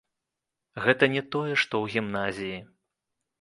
[0.85, 2.57] Гэта не тое, што ў гімназіі.